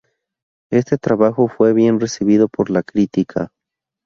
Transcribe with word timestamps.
Este 0.71 0.97
trabajo 0.97 1.47
fue 1.47 1.73
bien 1.73 1.99
recibido 1.99 2.47
por 2.47 2.71
la 2.71 2.81
critica. 2.81 3.51